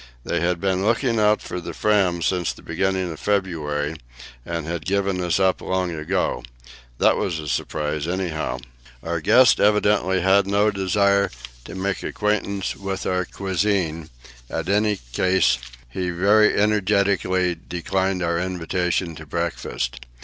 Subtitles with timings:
[0.23, 3.97] They had been looking out for the Fram since the beginning of February,
[4.43, 6.41] and had given us up long ago.
[6.97, 8.57] That was a surprise, anyhow.
[9.03, 11.29] Our guest evidently had no desire
[11.65, 14.09] to make the acquaintance of our cuisine;
[14.49, 20.07] at any rate, he very energetically declined our invitation to breakfast.